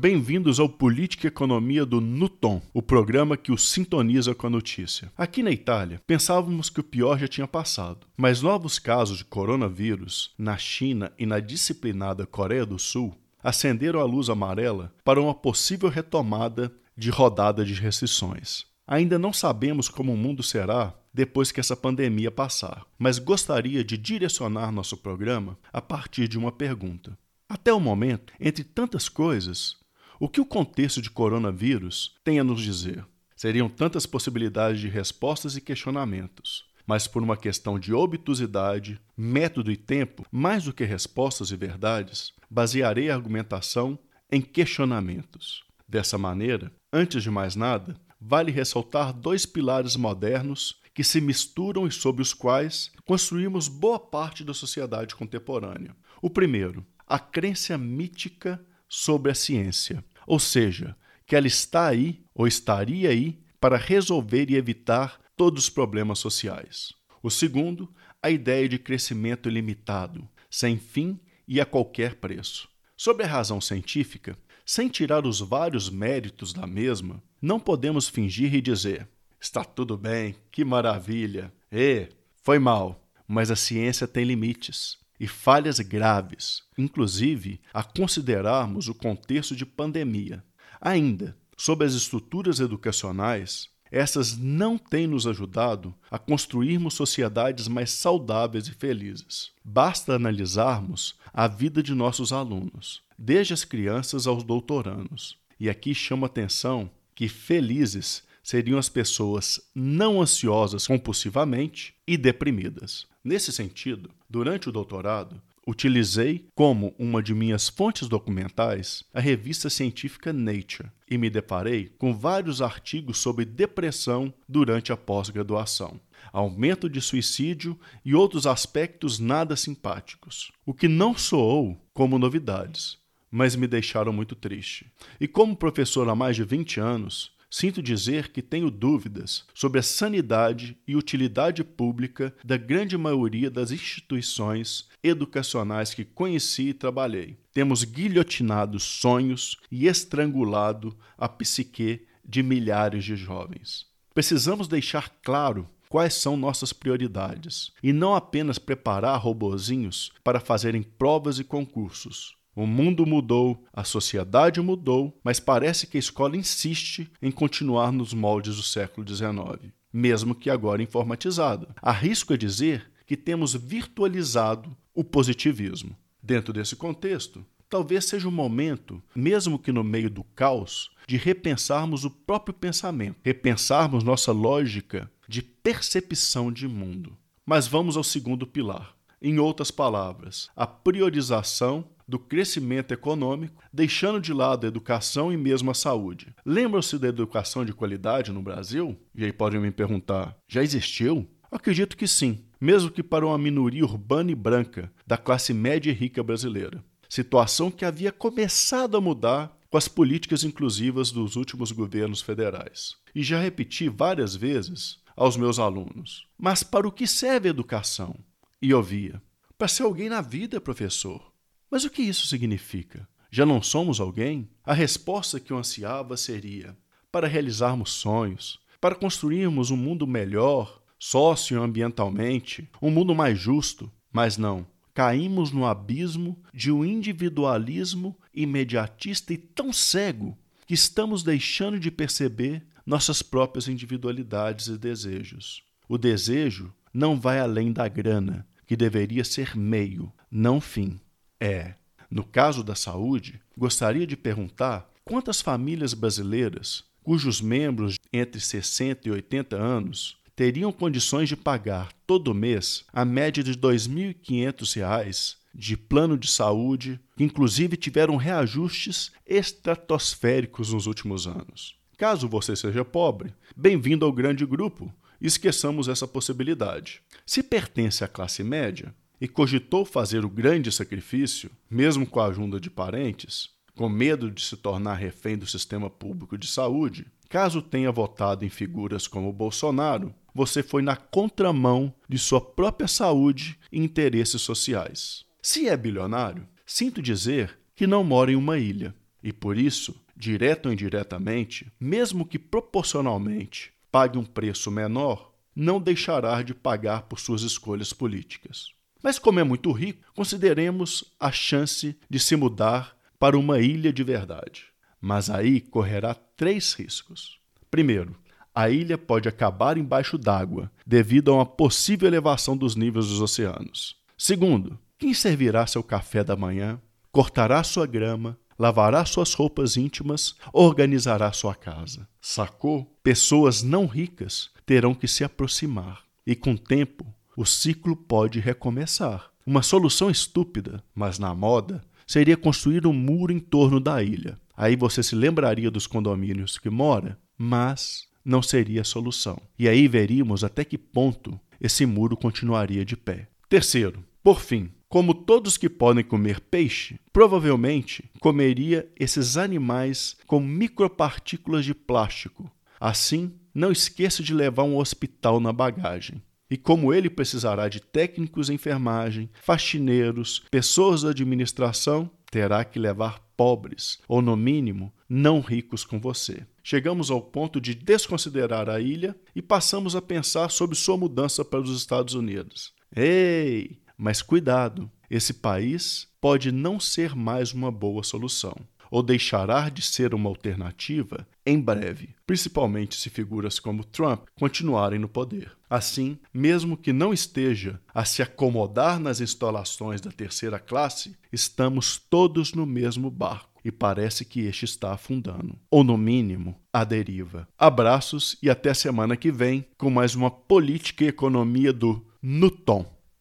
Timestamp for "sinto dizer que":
137.50-138.40, 296.64-297.86